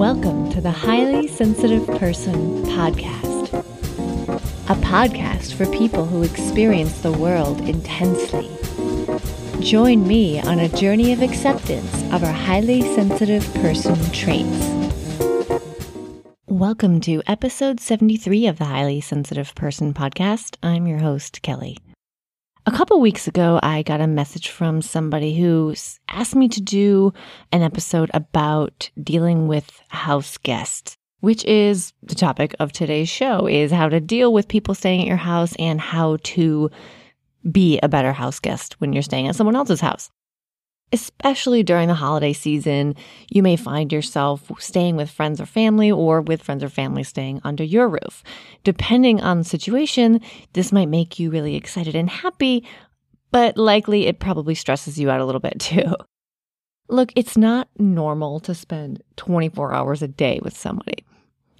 [0.00, 3.52] Welcome to the Highly Sensitive Person Podcast,
[4.70, 8.48] a podcast for people who experience the world intensely.
[9.62, 14.70] Join me on a journey of acceptance of our highly sensitive person traits.
[16.46, 20.56] Welcome to episode 73 of the Highly Sensitive Person Podcast.
[20.62, 21.76] I'm your host, Kelly.
[22.66, 25.74] A couple weeks ago, I got a message from somebody who
[26.08, 27.12] asked me to do
[27.52, 33.72] an episode about dealing with house guests, which is the topic of today's show is
[33.72, 36.70] how to deal with people staying at your house and how to
[37.50, 40.10] be a better house guest when you're staying at someone else's house
[40.92, 42.94] especially during the holiday season,
[43.30, 47.40] you may find yourself staying with friends or family or with friends or family staying
[47.44, 48.22] under your roof.
[48.64, 50.20] Depending on the situation,
[50.52, 52.66] this might make you really excited and happy,
[53.30, 55.94] but likely it probably stresses you out a little bit too.
[56.88, 61.04] Look, it's not normal to spend 24 hours a day with somebody.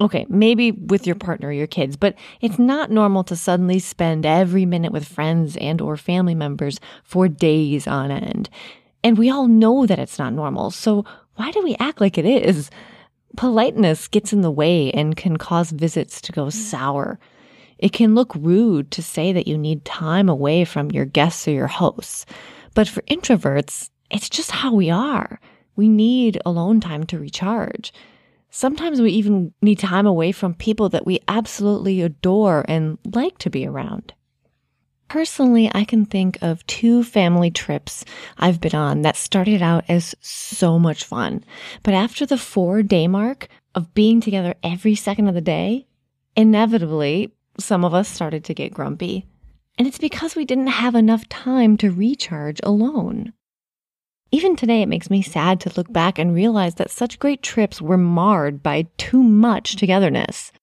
[0.01, 4.25] Okay, maybe with your partner or your kids, but it's not normal to suddenly spend
[4.25, 8.49] every minute with friends and or family members for days on end.
[9.03, 10.71] And we all know that it's not normal.
[10.71, 12.69] So why do we act like it is?
[13.37, 16.53] Politeness gets in the way and can cause visits to go mm.
[16.53, 17.19] sour.
[17.79, 21.51] It can look rude to say that you need time away from your guests or
[21.51, 22.25] your hosts.
[22.75, 25.39] But for introverts, it's just how we are.
[25.75, 27.91] We need alone time to recharge.
[28.49, 33.49] Sometimes we even need time away from people that we absolutely adore and like to
[33.49, 34.13] be around.
[35.11, 38.05] Personally, I can think of two family trips
[38.37, 41.43] I've been on that started out as so much fun.
[41.83, 45.85] But after the four day mark of being together every second of the day,
[46.37, 49.25] inevitably, some of us started to get grumpy.
[49.77, 53.33] And it's because we didn't have enough time to recharge alone.
[54.31, 57.81] Even today, it makes me sad to look back and realize that such great trips
[57.81, 60.53] were marred by too much togetherness.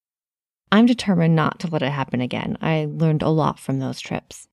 [0.70, 2.58] I'm determined not to let it happen again.
[2.60, 4.48] I learned a lot from those trips.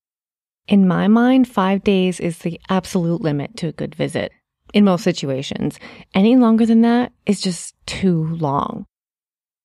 [0.67, 4.31] In my mind, five days is the absolute limit to a good visit
[4.73, 5.79] in most situations.
[6.13, 8.85] Any longer than that is just too long.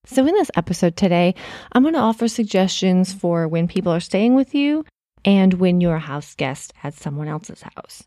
[0.07, 1.35] So, in this episode today,
[1.73, 4.85] I'm going to offer suggestions for when people are staying with you
[5.25, 8.05] and when you're a house guest at someone else's house.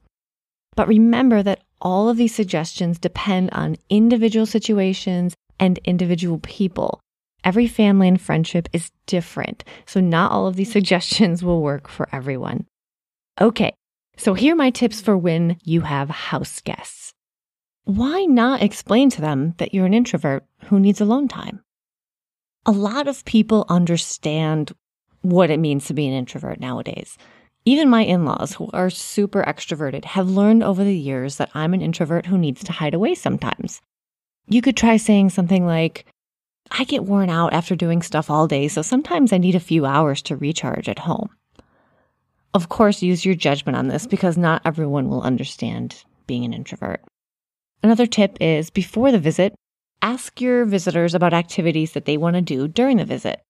[0.75, 6.99] But remember that all of these suggestions depend on individual situations and individual people.
[7.43, 12.07] Every family and friendship is different, so not all of these suggestions will work for
[12.11, 12.65] everyone.
[13.41, 13.73] Okay,
[14.17, 17.13] so here are my tips for when you have house guests.
[17.85, 21.61] Why not explain to them that you're an introvert who needs alone time?
[22.65, 24.71] A lot of people understand
[25.21, 27.17] what it means to be an introvert nowadays.
[27.65, 31.73] Even my in laws, who are super extroverted, have learned over the years that I'm
[31.73, 33.81] an introvert who needs to hide away sometimes.
[34.47, 36.05] You could try saying something like,
[36.71, 39.85] I get worn out after doing stuff all day, so sometimes I need a few
[39.85, 41.29] hours to recharge at home.
[42.53, 47.03] Of course, use your judgment on this because not everyone will understand being an introvert.
[47.81, 49.55] Another tip is before the visit,
[50.01, 53.41] ask your visitors about activities that they want to do during the visit.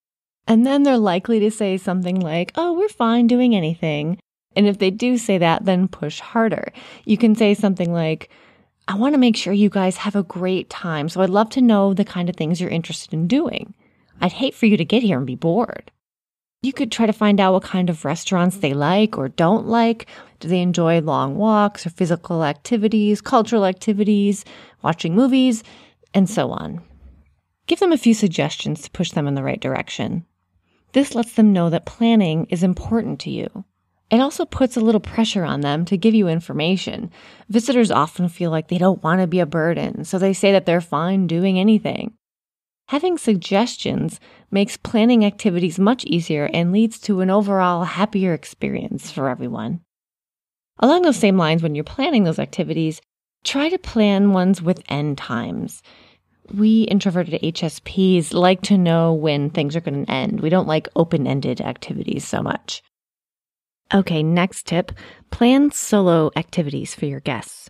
[0.47, 4.17] And then they're likely to say something like, Oh, we're fine doing anything.
[4.55, 6.71] And if they do say that, then push harder.
[7.05, 8.29] You can say something like,
[8.87, 11.09] I want to make sure you guys have a great time.
[11.09, 13.73] So I'd love to know the kind of things you're interested in doing.
[14.21, 15.91] I'd hate for you to get here and be bored.
[16.61, 20.07] You could try to find out what kind of restaurants they like or don't like.
[20.39, 24.45] Do they enjoy long walks or physical activities, cultural activities,
[24.81, 25.63] watching movies,
[26.13, 26.81] and so on?
[27.67, 30.25] Give them a few suggestions to push them in the right direction.
[30.93, 33.65] This lets them know that planning is important to you.
[34.13, 37.09] It also puts a little pressure on them to give you information.
[37.49, 40.67] Visitors often feel like they don't want to be a burden, so they say that
[40.67, 42.13] they're fine doing anything.
[42.89, 44.19] Having suggestions
[44.51, 49.79] makes planning activities much easier and leads to an overall happier experience for everyone.
[50.77, 53.01] Along those same lines, when you're planning those activities,
[53.43, 55.81] try to plan ones with end times.
[56.53, 60.39] We introverted HSPs like to know when things are going to end.
[60.41, 62.83] We don't like open ended activities so much.
[63.93, 64.91] Okay, next tip
[65.31, 67.69] plan solo activities for your guests.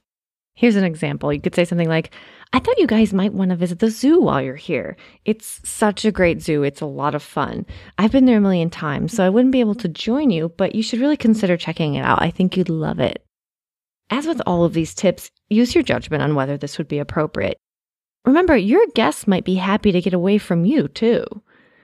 [0.56, 1.34] Here's an example.
[1.34, 2.12] You could say something like,
[2.52, 4.96] I thought you guys might want to visit the zoo while you're here.
[5.26, 6.62] It's such a great zoo.
[6.62, 7.66] It's a lot of fun.
[7.98, 10.76] I've been there a million times, so I wouldn't be able to join you, but
[10.76, 12.22] you should really consider checking it out.
[12.22, 13.26] I think you'd love it.
[14.12, 17.58] As with all of these tips, use your judgment on whether this would be appropriate.
[18.26, 21.26] Remember, your guests might be happy to get away from you, too.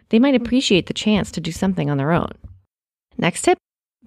[0.10, 2.32] They might appreciate the chance to do something on their own.
[3.18, 3.58] Next tip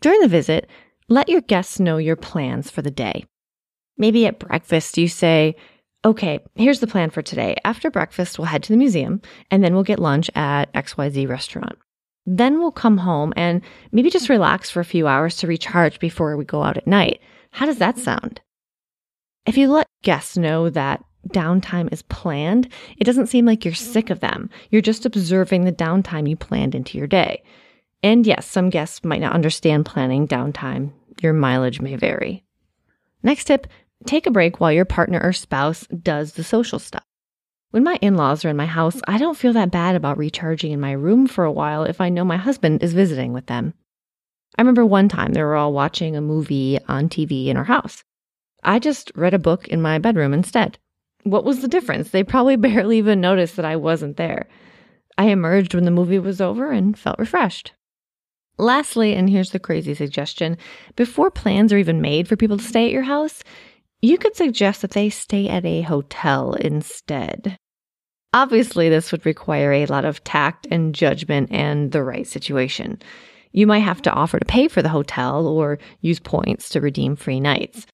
[0.03, 0.69] during the visit,
[1.09, 3.25] let your guests know your plans for the day.
[3.97, 5.57] Maybe at breakfast, you say,
[6.05, 7.57] Okay, here's the plan for today.
[7.65, 9.23] After breakfast, we'll head to the museum
[9.53, 11.79] and then we'll get lunch at XYZ restaurant.
[12.27, 13.63] Then we'll come home and
[13.93, 17.21] maybe just relax for a few hours to recharge before we go out at night.
[17.53, 18.41] How does that sound?
[19.47, 24.11] If you let guests know that downtime is planned, it doesn't seem like you're sick
[24.11, 24.51] of them.
[24.71, 27.45] You're just observing the downtime you planned into your day.
[28.03, 30.93] And yes, some guests might not understand planning downtime.
[31.21, 32.45] Your mileage may vary.
[33.23, 33.67] Next tip
[34.05, 37.05] take a break while your partner or spouse does the social stuff.
[37.71, 40.73] When my in laws are in my house, I don't feel that bad about recharging
[40.73, 43.75] in my room for a while if I know my husband is visiting with them.
[44.59, 48.05] I remember one time they were all watching a movie on TV in our house.
[48.63, 50.79] I just read a book in my bedroom instead.
[51.23, 52.11] What was the difference?
[52.11, 54.49] They probably barely even noticed that I wasn't there.
[55.17, 57.73] I emerged when the movie was over and felt refreshed.
[58.59, 60.59] Lastly, and here's the crazy suggestion
[60.97, 63.43] before plans are even made for people to stay at your house,
[64.01, 67.57] you could suggest that they stay at a hotel instead.
[68.35, 73.01] Obviously, this would require a lot of tact and judgment and the right situation.
[73.53, 77.17] You might have to offer to pay for the hotel or use points to redeem
[77.17, 77.87] free nights.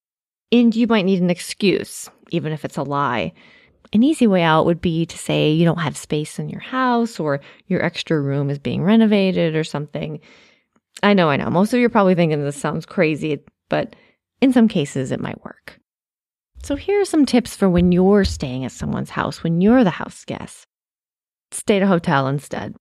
[0.53, 3.33] And you might need an excuse, even if it's a lie.
[3.93, 7.19] An easy way out would be to say you don't have space in your house
[7.19, 10.21] or your extra room is being renovated or something.
[11.03, 11.51] I know, I know.
[11.51, 13.95] Most of you are probably thinking this sounds crazy, but
[14.41, 15.79] in some cases it might work.
[16.63, 19.91] So here are some tips for when you're staying at someone's house, when you're the
[19.91, 20.67] house guest.
[21.53, 22.75] Stay at a hotel instead.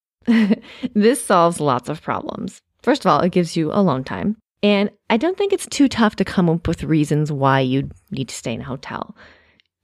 [0.93, 2.61] this solves lots of problems.
[2.81, 4.37] First of all, it gives you alone time.
[4.63, 8.29] And I don't think it's too tough to come up with reasons why you need
[8.29, 9.15] to stay in a hotel.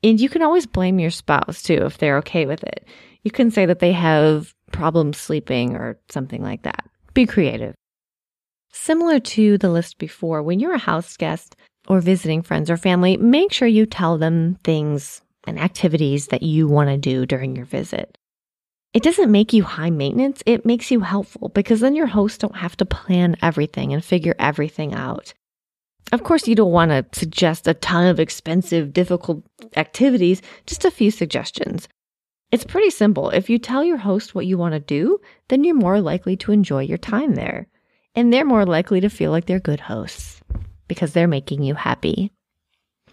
[0.03, 2.85] And you can always blame your spouse too if they're okay with it.
[3.23, 6.83] You can say that they have problems sleeping or something like that.
[7.13, 7.75] Be creative.
[8.75, 11.55] Similar to the list before, when you're a house guest
[11.87, 16.67] or visiting friends or family, make sure you tell them things and activities that you
[16.67, 18.17] want to do during your visit.
[18.91, 22.55] It doesn't make you high maintenance, it makes you helpful because then your hosts don't
[22.55, 25.35] have to plan everything and figure everything out.
[26.11, 29.43] Of course, you don't want to suggest a ton of expensive, difficult
[29.77, 31.87] activities, just a few suggestions.
[32.51, 33.29] It's pretty simple.
[33.29, 35.19] If you tell your host what you want to do,
[35.49, 37.67] then you're more likely to enjoy your time there
[38.15, 40.41] and they're more likely to feel like they're good hosts
[40.87, 42.31] because they're making you happy.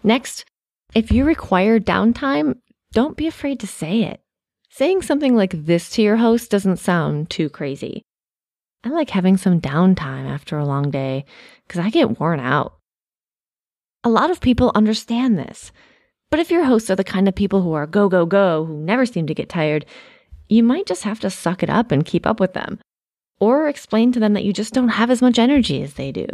[0.03, 0.45] Next,
[0.93, 2.57] if you require downtime,
[2.91, 4.21] don't be afraid to say it.
[4.69, 8.03] Saying something like this to your host doesn't sound too crazy.
[8.83, 11.25] I like having some downtime after a long day
[11.67, 12.77] because I get worn out.
[14.03, 15.71] A lot of people understand this.
[16.31, 18.77] But if your hosts are the kind of people who are go, go, go, who
[18.77, 19.85] never seem to get tired,
[20.47, 22.79] you might just have to suck it up and keep up with them
[23.41, 26.27] or explain to them that you just don't have as much energy as they do.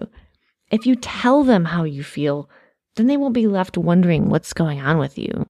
[0.69, 2.49] If you tell them how you feel,
[2.97, 5.47] then they won't be left wondering what's going on with you.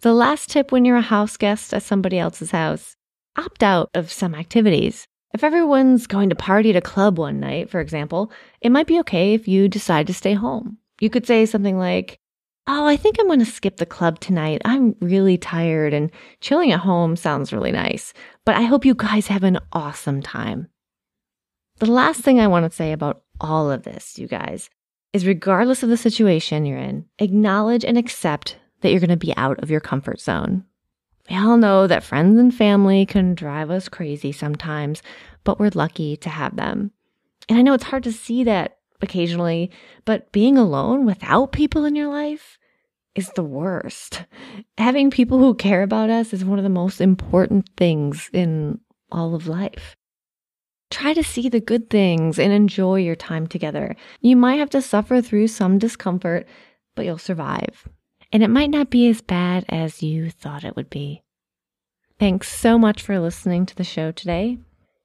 [0.00, 2.96] The last tip when you're a house guest at somebody else's house
[3.36, 5.06] opt out of some activities.
[5.34, 8.32] If everyone's going to party at a club one night, for example,
[8.62, 10.78] it might be okay if you decide to stay home.
[11.00, 12.18] You could say something like,
[12.66, 14.62] Oh, I think I'm going to skip the club tonight.
[14.64, 18.12] I'm really tired and chilling at home sounds really nice,
[18.44, 20.68] but I hope you guys have an awesome time.
[21.78, 24.68] The last thing I want to say about all of this, you guys,
[25.12, 29.36] is regardless of the situation you're in, acknowledge and accept that you're going to be
[29.36, 30.64] out of your comfort zone.
[31.30, 35.02] We all know that friends and family can drive us crazy sometimes,
[35.44, 36.90] but we're lucky to have them.
[37.48, 39.70] And I know it's hard to see that occasionally,
[40.04, 42.58] but being alone without people in your life
[43.14, 44.24] is the worst.
[44.78, 48.80] Having people who care about us is one of the most important things in
[49.12, 49.96] all of life.
[50.90, 53.94] Try to see the good things and enjoy your time together.
[54.20, 56.46] You might have to suffer through some discomfort,
[56.94, 57.88] but you'll survive.
[58.32, 61.22] And it might not be as bad as you thought it would be.
[62.18, 64.58] Thanks so much for listening to the show today.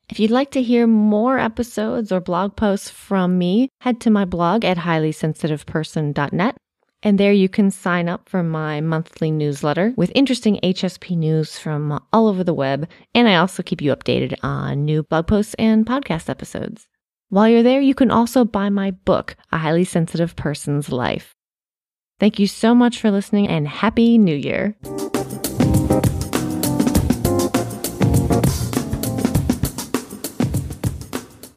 [0.09, 4.25] If you'd like to hear more episodes or blog posts from me, head to my
[4.25, 6.57] blog at highlysensitiveperson.net.
[7.03, 12.01] And there you can sign up for my monthly newsletter with interesting HSP news from
[12.13, 12.87] all over the web.
[13.13, 16.87] And I also keep you updated on new blog posts and podcast episodes.
[17.29, 21.35] While you're there, you can also buy my book, A Highly Sensitive Person's Life.
[22.19, 24.77] Thank you so much for listening and Happy New Year.